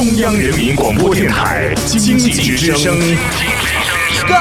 [0.00, 2.98] 中央人民广播电台经济之声，
[4.26, 4.34] 高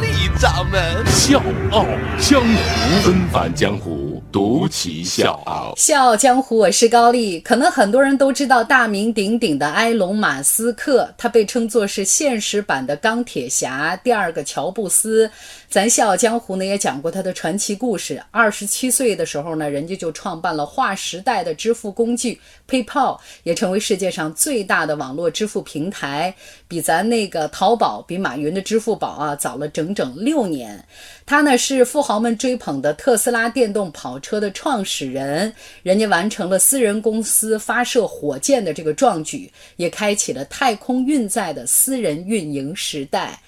[0.00, 1.04] 丽掌门。
[1.04, 1.84] 笑傲
[2.16, 5.72] 江湖，纷繁江湖，独骑笑傲。
[5.76, 7.40] 笑傲江湖，我是高丽。
[7.40, 15.30] 可能很多人都知道大名鼎鼎的埃隆·马斯克，他被称作是现实版的钢铁侠，第二个乔布斯。
[15.68, 18.22] 咱笑傲江湖呢也讲过他的传奇故事。
[18.30, 26.34] 二十七岁的时候呢，人家就创办了划时代的支付工具 PayPal，也成为世界上最大的网络支付平台，
[26.68, 30.84] 比咱那个淘宝、比马云的支付宝啊早了整整六年。
[31.24, 35.52] 他呢是富豪们追捧的特斯拉电动跑车的创始人，
[35.82, 43.40] 人家完成了私人公司发射火箭的这个壮举，也开启了太空运载的私人运营时代。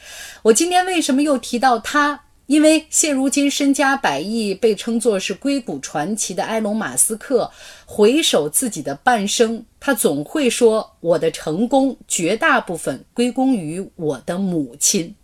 [0.43, 2.21] 我今天为什么又提到他？
[2.47, 7.51] 因为现如今身家百亿、被称作是硅谷传奇的埃隆·马斯克，
[7.87, 15.15] 回首自己的半生，他总会说：“我的成功绝大部分归功于我的母亲。”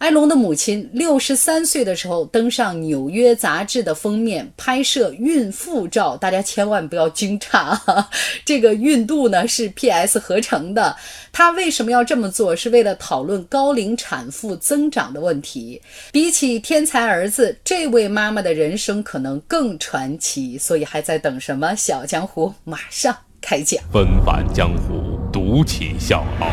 [0.00, 6.16] 埃隆的母亲六十三岁的时候登上《纽约》杂志的封面，拍摄孕妇照。
[6.16, 7.78] 大家千万不要惊诧，
[8.42, 10.96] 这个孕肚呢是 PS 合成的。
[11.30, 12.56] 她为什么要这么做？
[12.56, 15.82] 是为了讨论高龄产妇增长的问题。
[16.10, 20.56] 比起天才儿子，这位妈妈的人生可能更传奇。
[20.56, 21.74] 所以还在等什么？
[21.76, 23.84] 小江湖马上开讲。
[23.92, 26.50] 纷繁江湖，独起笑傲，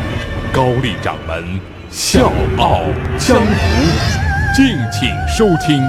[0.52, 1.77] 高丽掌门。
[1.90, 2.82] 笑傲
[3.18, 3.44] 江湖，
[4.54, 5.82] 敬请收听。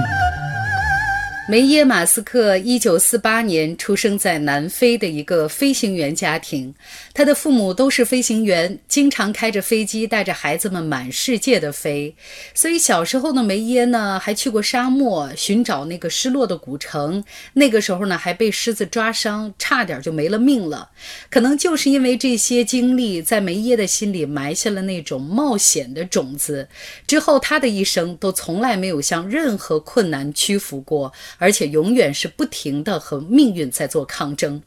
[1.50, 6.72] 梅耶·马斯克一九四八年出生在南非的一个飞行员家庭，
[7.12, 12.14] 他的父母都是飞行员，经常开着飞机带着孩子们满世界的飞。
[12.54, 17.24] 所以小时候的梅耶呢，还去过沙漠寻找那个失落的古城。
[17.54, 20.90] 那个时候呢，还被狮子抓伤，差点就没了命了。
[21.28, 26.68] 可能就是因为这些经历，在梅耶的心里埋下了那种冒险的种子。
[27.08, 31.12] 之后他的一生都从来没有向任何困难屈服过。
[31.40, 34.62] 而且永远是不停地和命运在做抗争。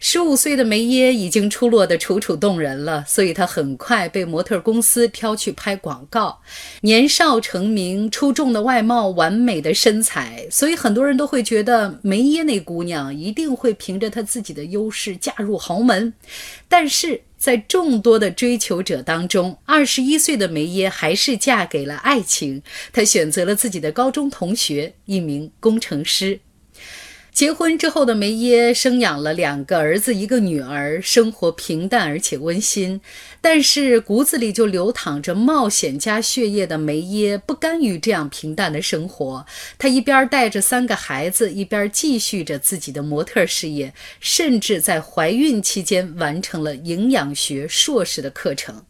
[0.00, 6.40] 十五岁的梅耶已经出落得楚楚动人了，所以她很快被模特公司挑去拍广告。
[6.80, 16.12] 年少成名，出众的外貌，完美的身材，所以很多人都会觉得梅耶那姑娘一定会凭着她自己的优势嫁入豪门。
[16.66, 22.62] 但是在众多的追求者当中，二十一岁的梅耶还是嫁给了爱情。
[22.92, 26.38] 她选择了自己的高中同学，一名工程师。
[27.32, 33.00] 结婚之后的梅耶生养了两个儿子，一个女儿，生活平淡而且温馨。
[33.40, 39.46] 但是骨子里就流淌着冒险家血液的梅耶不甘于这样平淡的生活，
[39.78, 48.84] 她一边带着三个孩子，一边继续着自己的模特事业，甚至在怀孕期间完成了营养学硕士的课程。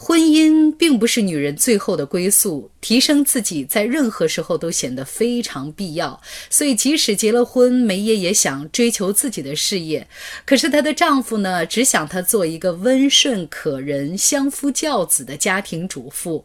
[0.00, 6.22] 婚姻并不是女人最后的归宿，提升自己在任何时候都显得非常必要。
[6.48, 10.06] 所以，即使结了婚，梅耶也想追求自己的事业。
[10.46, 16.44] 可是，她的丈夫呢，只想她做一个温顺可人、相夫教子的家庭主妇。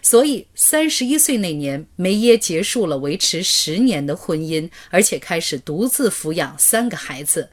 [0.00, 7.50] 所以，三十一岁那年，梅耶结束了维持十年的婚姻，而且开始独自抚养三个孩子。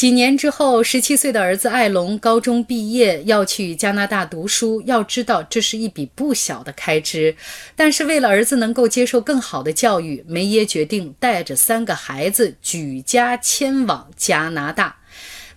[0.00, 4.80] 几年之后，十七岁的儿子艾隆高中毕业，要去加拿大读书。
[4.86, 7.36] 要知道，这是一笔不小的开支。
[7.76, 14.96] 但是，为了儿子能够接受更好的教育，梅耶决定带着三个孩子举家迁往加拿大。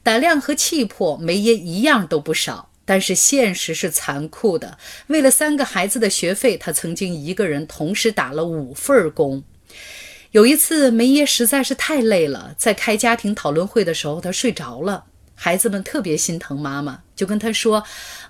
[0.03, 2.69] 胆量和气魄，梅耶一样都不少。
[2.83, 4.77] 但是，现实是残酷的。
[5.07, 9.41] 为了三个孩子的学费，他曾经一个人同时打了五份工。
[10.33, 15.05] 有一次，梅耶实在是太累了，在开家庭讨论会的时候，她睡着了。
[15.35, 17.83] 孩子们特别心疼妈妈，就跟她说：“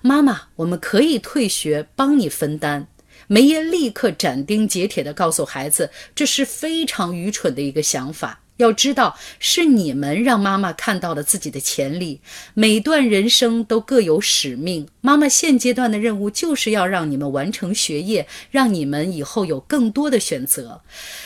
[0.03, 2.87] 妈妈，我们可以退学，帮你分担。”
[3.27, 12.21] 梅耶立刻斩钉截铁地告诉孩子：“这是非常愚蠢的一个想法。”要知道，是你们让妈妈看到了自己的潜力。
[12.53, 20.81] 每段人生都各有使命，妈妈现阶段的任务就是要让你们完成学业，让你们以后有更多的选择。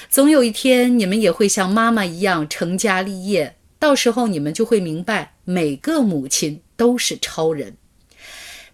[0.09, 7.77] 总有一天，你们也会像妈妈一样成家立业，到时候你们就会明白，每个母亲都是超人。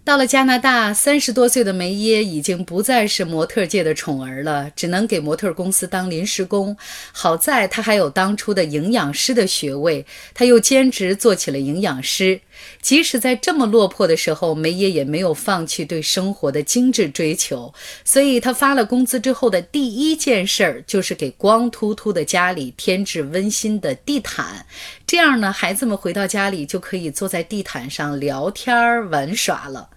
[0.06, 6.76] 到了加拿大，三十多岁的梅耶已经不再是模特界的宠儿了，只能给模特公司当临时工。
[7.14, 12.42] 好在他还有当初的营养师的学位，他又兼职做起了营养师。
[12.82, 17.74] 即使在这么落魄的时候，梅耶也没有放弃对生活的精致追求。
[18.04, 24.66] 所以，他发了工资之后的第一件事儿就是给光秃秃的家里添置温馨的地毯。
[25.06, 29.90] 这样呢，孩子们回到家里就可以坐在地毯上聊天儿玩耍了。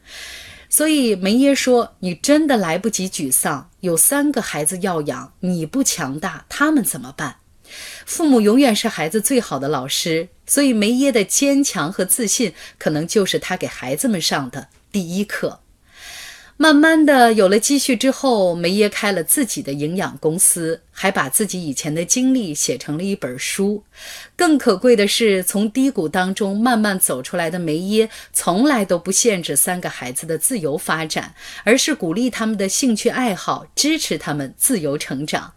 [0.68, 7.36] 所以，梅耶说：“你真的来不及沮丧，有三个孩子要养，你不强大，他们怎么办？”
[8.04, 15.60] 父母永远是孩子最好的老师，所以梅耶的坚强和自信，可能就是他给孩子们上的第一课。
[16.58, 23.84] 慢慢的有了积蓄之后，梅耶开了自己的营养公司，还把自己以前的经历写成了一本书。
[24.34, 31.34] 更可贵的是，从低谷当中慢慢走出来的梅耶，从来都不限制三个孩子的自由发展，
[31.64, 35.52] 而是鼓励他们的兴趣爱好，支持他们自由成长。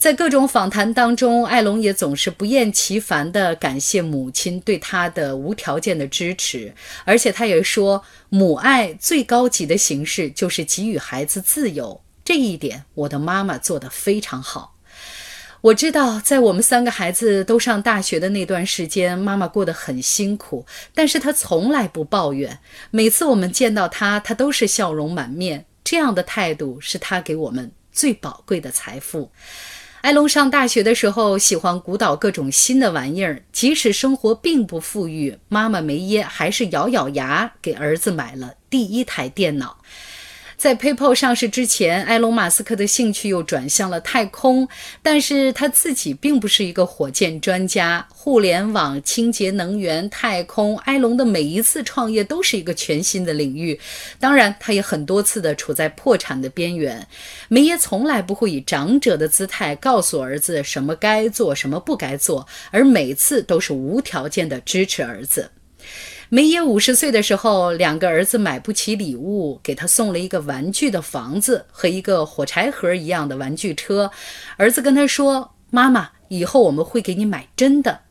[0.00, 6.74] 在各种访谈当中，艾隆也总是不厌其烦地感谢母亲对他的无条件的支持，
[7.04, 12.00] 而且他也说，母爱最高级的形式就是给予孩子自由。
[12.24, 14.74] 这一点，我的妈妈做得非常好。
[15.60, 20.64] 我知道，在我们三个孩子都上大学的那段时间，妈妈过得很辛苦，
[20.94, 22.58] 但是她从来不抱怨。
[22.90, 25.66] 每次我们见到她，她都是笑容满面。
[25.84, 29.30] 这样的态度是她给我们最宝贵的财富。
[30.02, 33.42] 埃隆上大学的时候，喜欢鼓捣各种新的玩意儿。
[33.52, 39.76] 即使生活并不富裕，妈妈梅耶还是咬咬牙给儿子买了第一台电脑。
[40.60, 44.68] 在 PayPal 上市之前，埃隆·马斯克的兴趣又转向了太空，
[45.02, 48.06] 但是他自己并不是一个火箭专家。
[48.10, 53.80] 互联网、清洁能源、太空，埃隆的每一次创业都是一个全新的领域。
[54.18, 57.08] 当然，他也很多次的处在破产的边缘。
[57.48, 65.50] 梅耶从来不会以长者的姿态告诉儿子什么该做，什么不该做，而每次都是无条件的支持儿子。
[66.32, 74.12] 梅耶五十岁的时候，两个儿子买不起礼物，给他送了一个玩具的房子和一个火柴盒一样的玩具车。
[74.56, 78.02] 儿子跟他说：“妈妈，以后我们会给你买真的。”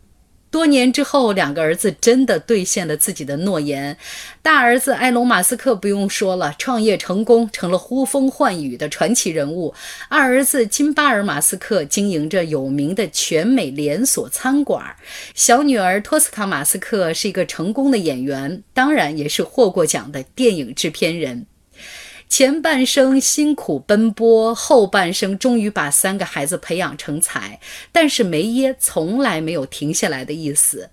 [0.52, 3.96] 多年之后，两个儿子真的兑现了自己的诺言。
[4.42, 9.74] 大儿子埃隆·马斯克不用说了，创业成功，成了呼风唤雨的传奇人物。
[10.08, 14.96] 二儿子金巴尔·马斯克经营着有名的全美连锁餐馆。
[15.36, 21.46] 小女儿托斯卡·马斯克是一个成功的演员，当然也是获过奖的电影制片人。
[22.30, 27.60] 前半生辛苦奔波，后半生终于把三个孩子培养成才。
[27.92, 30.92] 但是梅耶从来没有停下来的意思。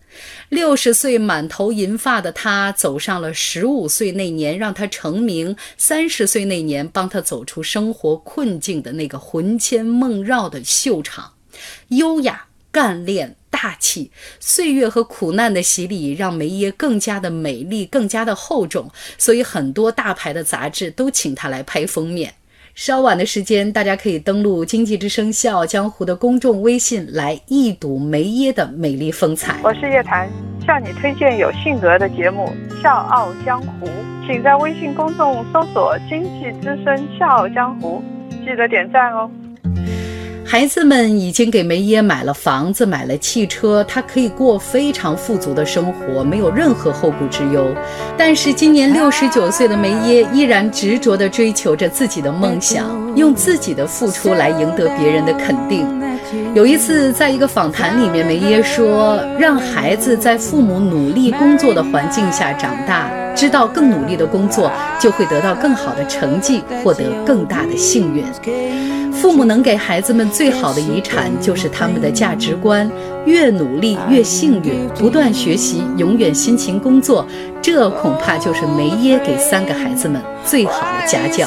[0.49, 11.35] 六十岁满头银发的他，走上了十五岁那年让他成名，三十岁那年帮他走出生活困境的那个魂牵梦绕的秀场，
[11.89, 13.37] 优雅干练。
[13.57, 22.35] 大气岁月和苦难的洗礼，让梅耶更加的美丽，更加的厚重，所以很多大牌的杂志都请她来拍封面。
[22.75, 29.59] 稍晚的时间，大家可以登录《经济之声·笑傲江湖》的公众微信来一睹梅耶的美丽风采。
[29.65, 30.29] 我是叶檀，
[30.67, 32.53] 向你推荐有性格的节目
[32.83, 33.87] 《笑傲江湖》，
[34.27, 38.05] 请在微信公众搜索“经济之声·笑傲江湖”，
[38.45, 39.31] 记得点赞哦。
[40.49, 47.67] 孩子们已经给梅耶买了房子，买了汽车，他可以过非常富足的生活，没有任何后顾之忧。
[48.17, 55.85] 但是今年六十九岁的梅耶依然执着地追求着自己的梦想，用自己的付出来赢得别人的肯定。
[56.55, 68.25] 有一次，在一个访谈里面，梅耶说：“让孩子在父母努力工作的环境下长大，知道更努力的工作就会得到更好的成绩，获得更大的幸运。”
[69.13, 72.89] 父母能给孩子们最好的遗产，就是他们的价值观。
[73.25, 77.27] 越努力越幸运，不断学习，永远辛勤工作，
[77.61, 81.45] 这恐怕就是梅耶给三个孩子们最好的家教。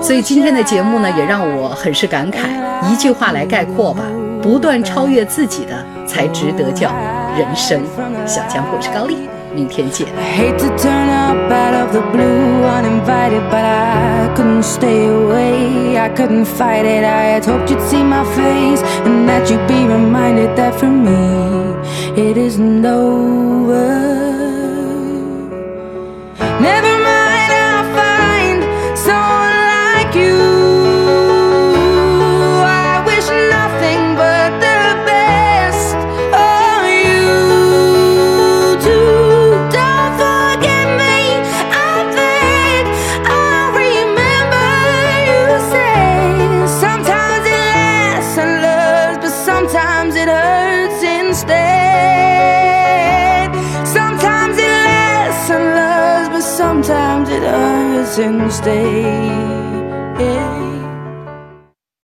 [0.00, 2.48] 所以今天的节目呢，也让我很是感慨。
[2.90, 4.02] 一句话来概括吧：
[4.42, 6.90] 不断超越自己的，才值得叫
[7.36, 7.82] 人生。
[8.26, 9.28] 小江我是高丽。
[9.52, 10.06] 明天见。
[10.16, 10.68] I hate to
[58.10, 59.59] Since day.